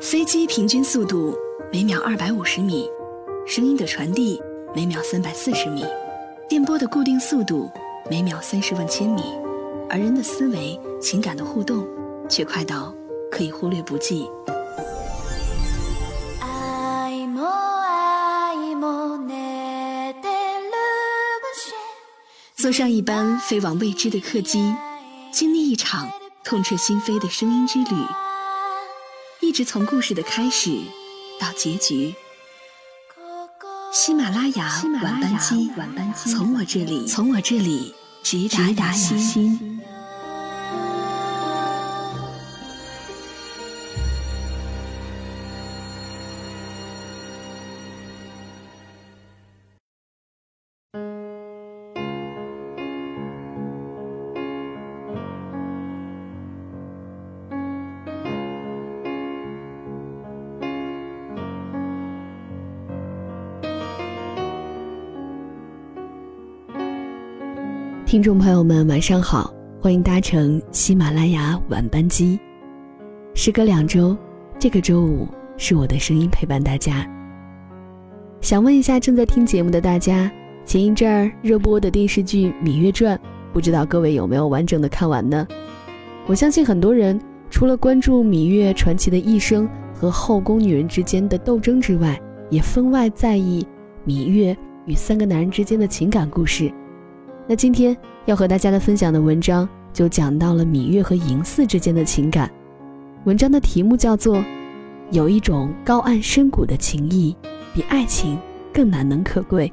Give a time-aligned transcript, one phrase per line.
[0.00, 1.36] 飞机平均速度
[1.72, 2.88] 每秒二百五十米，
[3.44, 4.40] 声音的传递
[4.74, 5.84] 每秒三百四十米，
[6.48, 7.68] 电波的固定速度
[8.08, 9.22] 每秒三十万千米，
[9.90, 11.84] 而人的思维、情感的互动
[12.28, 12.94] 却快到
[13.28, 14.24] 可以忽略不计。
[22.54, 24.72] 坐上一班飞往未知的客机，
[25.32, 26.08] 经历一场
[26.44, 27.96] 痛彻心扉的声音之旅。
[29.40, 30.78] 一直从故事的开始
[31.40, 32.14] 到结局，
[33.92, 35.70] 喜马拉雅晚班机，
[36.30, 39.80] 从我这里，从我这里直达心。
[68.08, 72.40] 听众朋友们，晚上好，欢迎搭乘喜马拉雅晚班机。
[73.34, 74.16] 时隔两周，
[74.58, 75.28] 这个周五
[75.58, 77.06] 是我的声音陪伴大家。
[78.40, 80.32] 想问一下正在听节目的大家，
[80.64, 83.14] 前一阵儿热播的电视剧《芈月传》，
[83.52, 85.46] 不知道各位有没有完整的看完呢？
[86.26, 87.20] 我相信很多人
[87.50, 93.66] 除了关注芈月传奇的一生和后宫女人之间的斗争之外，也分外在意
[94.06, 96.72] 芈月与三个男人之间的情感故事。
[97.50, 97.96] 那今天
[98.26, 102.50] 要和大家的分享的文章就讲到了芈月和嬴驷之间的情感。
[103.24, 104.36] 文章的题目叫做
[105.12, 107.34] 《有一种高岸深谷的情谊，
[107.72, 108.38] 比爱情
[108.70, 109.72] 更难能可贵》。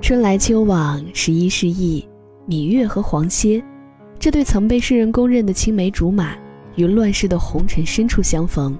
[0.00, 2.06] 春来秋往，十一世意，
[2.46, 3.60] 芈月和黄歇，
[4.16, 6.36] 这对曾被世人公认的青梅竹马，
[6.76, 8.78] 于乱世的红尘深处相逢。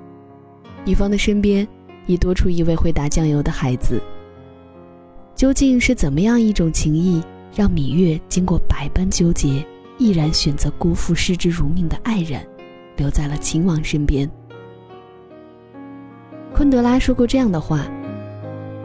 [0.84, 1.66] 女方的身边。
[2.06, 4.00] 已多出一位会打酱油的孩子。
[5.34, 7.22] 究竟是怎么样一种情谊，
[7.54, 9.66] 让芈月经过百般纠结，
[9.98, 12.46] 毅然选择辜负视之如命的爱人，
[12.96, 14.30] 留在了秦王身边？
[16.52, 17.84] 昆德拉说过这样的话：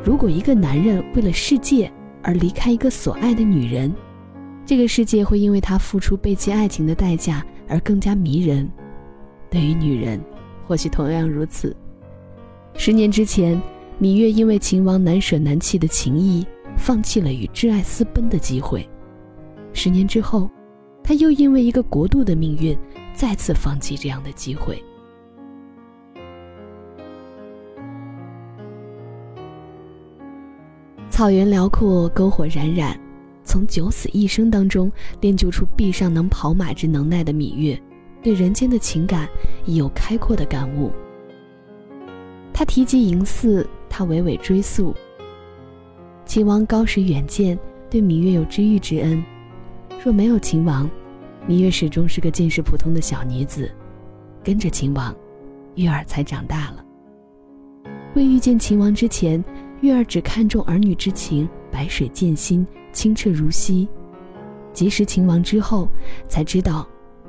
[0.04, 1.92] 如果一个男人为了世界
[2.24, 3.94] 而离开一个所爱的女人，
[4.66, 8.68] 这个世界会因为他付出背弃爱情的代价而更加迷人。
[9.52, 10.20] 对于女人，
[10.68, 11.76] 或许同样如此。
[12.82, 13.62] 十年之前，
[14.00, 16.48] 芈月因为秦王难舍难弃的情谊，
[16.78, 18.90] 放弃了与挚爱私奔的机会。
[19.74, 20.50] 十年之后，
[21.04, 22.80] 她又因为一个国度的命运，
[23.14, 24.82] 再次放弃这样的机会。
[31.10, 32.98] 草原辽阔，篝火冉冉，
[33.44, 37.78] 从九死一生当中练就出臂上能跑马之能耐的芈月，
[38.24, 39.28] 对人间的情感
[39.66, 40.90] 已有开阔的感悟。
[42.60, 44.94] 他提及嬴驷，他娓娓追溯。
[46.26, 47.58] 秦王高识远见，
[47.90, 49.24] 对芈月有知遇之恩。
[50.04, 50.86] 若没有秦王，
[51.48, 53.72] 芈月始终是个见识普通的小女子。
[54.44, 55.16] 跟着秦王，
[55.76, 56.84] 月儿才长大了。
[58.14, 59.42] 未遇见秦王之前，
[59.80, 63.88] 月儿只看重儿女之情，白水见心，清澈如溪。
[64.74, 65.88] 结识秦王之后，
[66.28, 66.86] 才知道，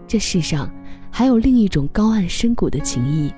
[0.09, 0.69] 这世上
[1.09, 3.33] 还有另一种高岸深谷的情谊。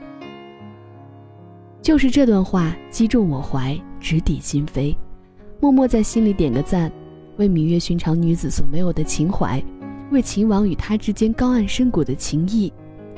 [1.82, 4.96] 就是这段话击中我怀，直抵心扉，
[5.60, 6.90] 默默在心里点个赞，
[7.38, 9.60] 为芈月寻常女子所没有的情怀，
[10.12, 12.72] 为秦王与她之间高岸深谷的情谊，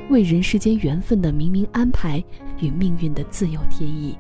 [0.09, 2.25] 为人世间缘分的冥冥安排
[2.59, 4.17] 与命运的自有天意，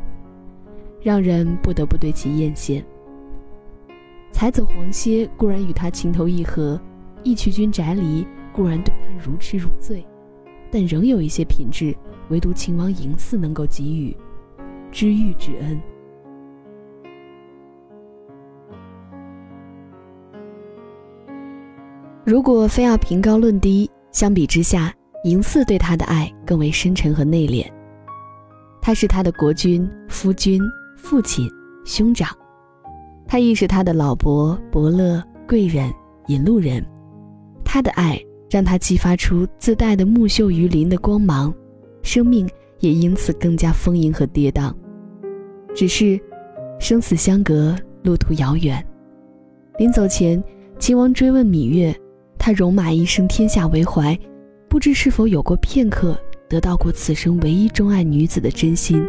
[1.02, 2.84] 让人不得不对其艳羡。
[4.30, 6.78] 才子黄歇固然与他情投意合，
[7.22, 10.04] 义渠君翟离固然对他如痴如醉，
[10.70, 11.96] 但仍有一些品质，
[12.28, 14.14] 唯独秦王嬴驷能够给予。
[14.94, 15.78] 知遇之恩。
[22.24, 27.66] 如果非要评高论低，相比之下，嬴驷对他的爱更为深沉和内敛。
[28.80, 30.62] 他是他的国君、夫君、
[30.96, 31.50] 父亲、
[31.84, 32.28] 兄长，
[33.26, 35.92] 他亦是他的老伯、伯乐、贵人、
[36.28, 36.82] 引路人。
[37.64, 38.16] 他的爱
[38.48, 41.52] 让他激发出自带的木秀于林的光芒，
[42.04, 42.48] 生命
[42.78, 44.72] 也因此更加丰盈和跌宕。
[45.74, 46.20] 只是，
[46.78, 47.74] 生死相隔，
[48.04, 48.84] 路途遥远。
[49.76, 50.42] 临走前，
[50.78, 51.94] 秦王追问芈月
[52.38, 54.16] ：“他戎马一生，天下为怀，
[54.68, 56.16] 不知是否有过片刻
[56.48, 59.04] 得到过此生唯一钟爱女子的真心？”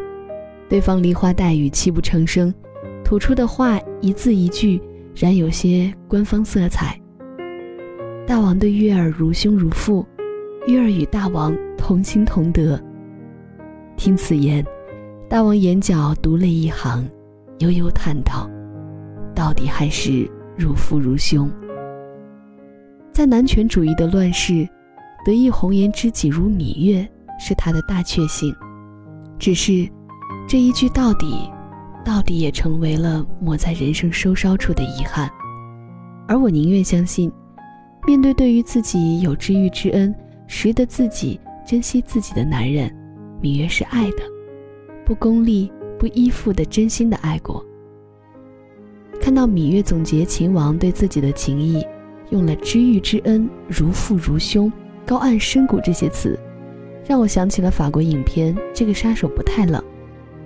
[0.67, 2.51] 对方梨花带雨，泣不成声，
[3.03, 4.81] 吐出的话一字一句，
[5.15, 7.00] 然有些官方色彩。
[8.25, 10.03] 大王对月儿如兄如父，
[10.65, 12.81] 月儿与大王同心同德。
[13.95, 14.65] 听此言，
[15.27, 17.04] 大王眼角独泪一行，
[17.57, 18.48] 悠悠叹道
[19.33, 21.51] ：“到底还是如父如兄。”
[23.12, 24.68] 在男权主义的乱世，
[25.25, 27.07] 得一红颜知己如芈月
[27.39, 28.54] 是他的大确幸。
[29.39, 29.89] 只是，
[30.48, 31.50] 这一句到底，
[32.04, 35.28] 到底也成为了抹在人生收梢处的遗憾。
[36.28, 37.31] 而我宁愿相信，
[38.06, 40.13] 面对对于自己有知遇之恩、
[40.45, 42.89] 识得自己、珍惜自己的男人，
[43.42, 44.18] 芈月是爱的，
[45.06, 47.63] 不功利、不依附的，真心的爱过。
[49.22, 51.86] 看到芈月总结秦王对自己的情谊，
[52.31, 54.72] 用了“知遇之恩”“如父如兄
[55.06, 56.38] ”“高岸深谷”这些词，
[57.07, 59.81] 让我想起了法国影片《这个杀手不太冷》。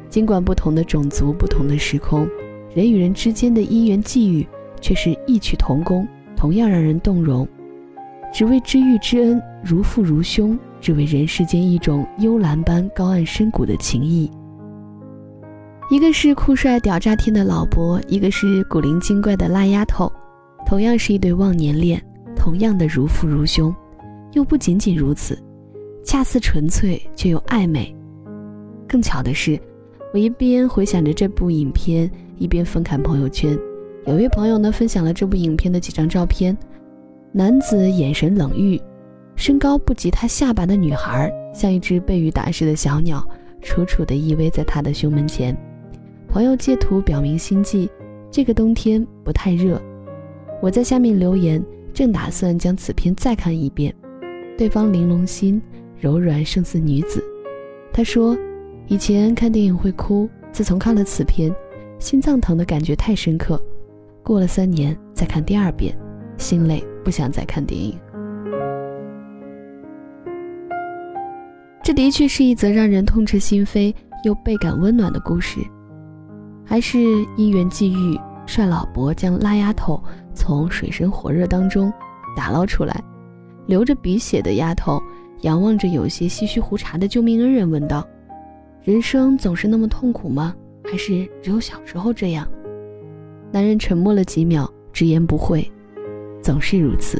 [0.10, 2.28] 尽管不同的种族、不同的时空，
[2.74, 4.46] 人与人之间的因缘际遇。
[4.82, 6.08] 却是异曲同工，
[6.38, 7.46] 同样让人动容。
[8.32, 14.32] 只为知遇之恩，如父如兄；只为人世间一种幽兰般高岸深谷的情谊。
[15.89, 20.12] 一个是酷帅屌炸天的老伯，一个是古灵精怪的辣丫头，
[20.63, 22.00] 同样是一对忘年恋，
[22.36, 23.74] 同样的如父如兄，
[24.33, 25.36] 又不仅仅如此，
[26.06, 27.91] 恰似纯粹却又暧昧。
[28.88, 29.59] 更巧的是，
[30.13, 33.57] 我一边回想着这部影片，一边翻看朋友圈。
[34.06, 36.56] 有位朋友呢分享了这部影片的几张照片，
[37.31, 38.80] 男子眼神冷遇，
[39.36, 43.27] 身高不及他下巴的女孩像一只被雨打湿的小鸟，
[43.63, 45.57] 楚楚地依偎在他的胸门前。
[46.30, 47.90] 朋友借图表明心迹，
[48.30, 49.81] 这个冬天不太热。
[50.62, 53.92] 我在下面留言，正打算将此片再看一遍。
[54.56, 55.60] 对方玲珑心，
[56.00, 57.24] 柔软胜似女子。
[57.92, 58.38] 他说，
[58.88, 61.52] 以前看电影会哭，自从看了此片，
[61.98, 63.60] 心脏疼的感觉太深刻。
[64.22, 65.98] 过了三年再看第二遍，
[66.38, 67.98] 心累不想再看电影。
[71.82, 73.92] 这的确是一则让人痛彻心扉
[74.24, 75.60] 又倍感温暖的故事。
[76.69, 77.00] 还是
[77.36, 80.00] 因缘际遇，帅老伯将拉丫头
[80.36, 81.92] 从水深火热当中
[82.38, 83.04] 打捞出来。
[83.66, 85.01] 流着鼻血的丫头
[85.42, 88.07] 仰望着有些唏嘘胡茬的救命恩人，问道
[88.86, 90.54] ：“人生总是那么痛苦吗？
[90.83, 92.48] 还是只有小时候这样？”
[93.51, 95.68] 男人沉默了几秒，直言不讳
[96.39, 97.19] ：“总是如此。”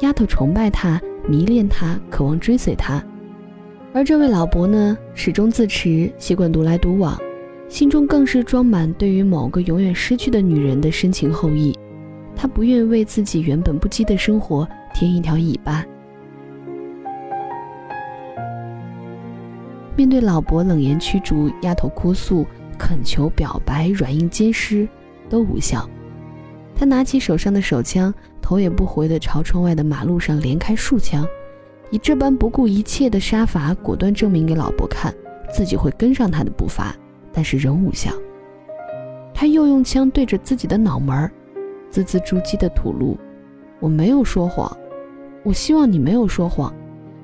[0.00, 0.98] 丫头崇拜他，
[1.28, 3.04] 迷恋他，渴望追随他。
[3.92, 7.18] 而这位老伯呢，始终自持，习惯独来独往，
[7.68, 11.78] 心中更是装满对于某个永远失去的女人的深情厚谊。
[12.34, 15.84] 他不愿为自己原本不羁的生活添一条尾巴。
[19.96, 22.46] 面对老伯冷言驱逐，丫头哭诉、
[22.78, 24.88] 恳求、表白，软硬兼施。
[25.30, 25.86] 都无效，
[26.74, 31.22] 他拿起手上的手枪，头也不回地朝窗外的马路上连开数枪，
[31.90, 35.14] 以这般不顾一切的杀伐，果断证明给老伯看，
[35.52, 36.96] 自己会跟上他的步伐，
[37.38, 38.10] 但是仍无效。
[39.32, 41.30] 他又用枪对着自己的脑门儿，
[41.88, 43.16] 字字珠玑地吐露
[43.78, 44.76] ：“我没有说谎，
[45.44, 46.74] 我希望你没有说谎，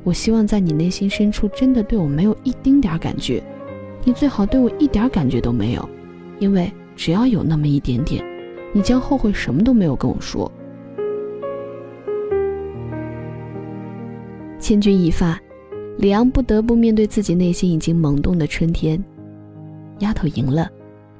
[0.05, 3.43] 我希望在你内心深处真的对我没有一丁点感觉，
[4.05, 5.89] 你最好对我一点感觉都没有，
[6.39, 8.25] 因为。”只要有那么一点点，
[8.73, 10.49] 你将后悔什么都没有跟我说。
[14.61, 15.37] 千钧一发，
[15.99, 19.05] 李昂不得不面对自己内心已经萌动的春天。
[20.05, 20.70] 丫头赢了，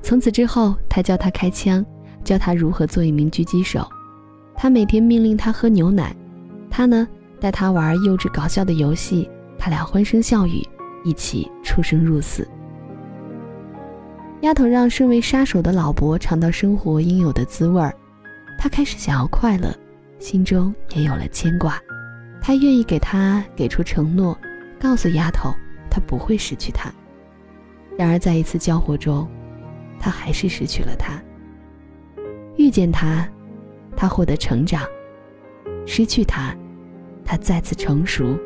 [0.03, 1.83] 从此之后，他教他开枪，
[2.23, 3.89] 教他如何做一名狙击手。
[4.55, 6.15] 他每天命令他喝牛奶，
[6.71, 7.09] 他呢
[7.41, 9.27] 带他玩幼稚搞笑的游戏，
[9.59, 10.63] 他俩欢声笑语，
[11.03, 12.47] 一起出生入死。
[14.43, 17.91] 丫头让身为杀手的老伯尝到生活应有的滋味儿，
[18.59, 19.75] 他开始想要快乐，
[20.19, 21.81] 心中也有了牵挂。
[22.43, 24.39] 他愿意给他给出承诺，
[24.79, 25.51] 告诉丫头
[25.91, 26.93] 他不会失去她。
[27.97, 29.29] 然而在一次交火中，
[30.01, 31.23] 他还是失去了她。
[32.57, 33.29] 遇见他，
[33.97, 34.83] 他获得成长；
[35.87, 36.55] 失去他，
[37.25, 38.39] 他再次成熟，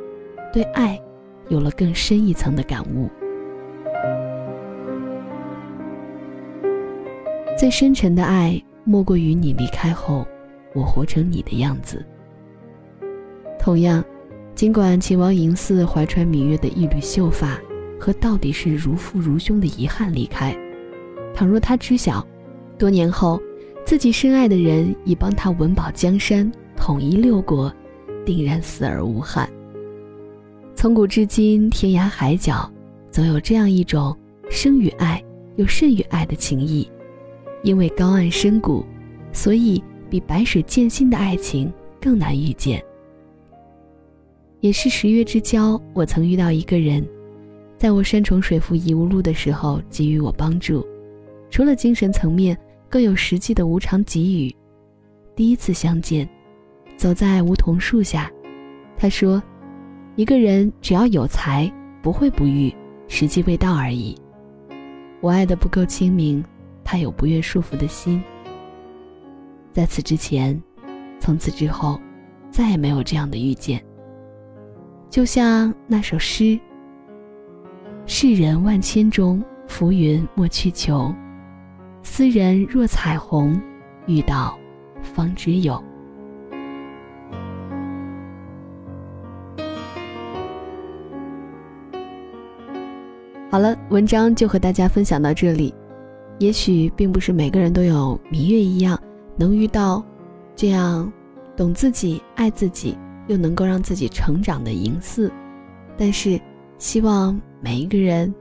[0.52, 1.00] 对爱
[1.48, 3.08] 有了更深一层的感悟。
[7.56, 10.26] 最深沉的爱，莫过于你离开后，
[10.74, 12.04] 我活成你的样子。
[13.58, 14.02] 同样，
[14.54, 17.58] 尽管秦王嬴驷怀揣芈月的一缕秀发
[17.98, 20.56] 和到底是如父如兄的遗憾离开，
[21.34, 22.26] 倘若他知晓，
[22.78, 23.40] 多年后
[23.84, 27.72] 自己深爱的人已帮他稳保江山，统一六国，
[28.24, 29.48] 定然死而无憾。
[30.74, 32.70] 从古至今，天涯海角，
[33.10, 34.16] 总有这样一种
[34.48, 35.22] 生于爱
[35.56, 36.88] 又甚于爱的情谊。
[37.64, 38.84] 因为高岸深谷，
[39.32, 42.80] 所以比白水见心的爱情更难遇见。
[44.60, 47.04] 也是十月之交，我曾遇到一个人，
[47.78, 50.84] 在我山重水复疑无路的时候给予我帮助，
[51.48, 52.58] 除了精神层面，
[52.88, 54.54] 更有实际的无偿给予。
[55.36, 56.28] 第一次相见，
[56.96, 58.28] 走在梧桐树下，
[58.96, 59.40] 他说
[60.16, 62.74] ：“一个人只要有才，不会不遇，
[63.06, 64.18] 时机未到而已。”
[65.22, 66.44] 我爱的不够清明，
[66.82, 68.20] 他有不愿束缚的心。
[69.72, 70.60] 在此之前，
[71.20, 72.00] 从此之后，
[72.50, 73.80] 再也没有这样的遇见。
[75.08, 76.58] 就像那首诗
[78.10, 81.14] ：“世人万千中，浮云莫去求。
[82.02, 83.60] 斯人若彩虹，
[84.06, 84.58] 遇到。”
[85.14, 85.74] 方知有。
[93.50, 95.74] 好了，文章就和大家分享到这里。
[96.38, 98.98] 也许并不是每个人都有明月一样
[99.36, 100.02] 能遇到
[100.56, 101.12] 这样
[101.54, 102.96] 懂自己、爱自己
[103.26, 105.30] 又能够让自己成长的银四，
[105.98, 106.40] 但是
[106.78, 108.32] 希望每一个人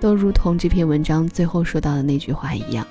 [0.00, 2.86] 都如同这篇文章最后说到的那句话一样，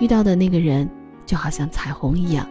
[0.00, 0.88] 遇到的那个人
[1.26, 2.48] 就好像彩虹一样。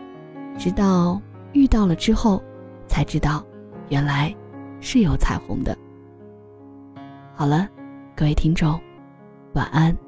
[0.58, 1.20] 直到
[1.54, 2.44] 遇到了之后，
[2.86, 3.46] 才知道，
[3.90, 4.34] 原来
[4.82, 5.76] 是有彩虹的。
[7.34, 7.68] 好了，
[8.16, 8.80] 各位听众，
[9.54, 10.05] 晚安。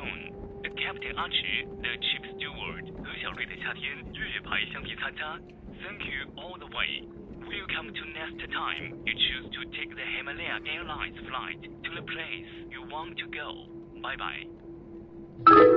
[0.00, 0.18] soon.
[0.62, 5.38] The captain Archie, the chief steward 何小瑞的夏天月牌橡皮擦擦。
[5.84, 7.04] Thank you all the way.
[7.46, 12.50] Welcome to next time you choose to take the Himalaya Airlines flight to the place
[12.70, 13.68] you want to go.
[14.02, 15.69] Bye bye.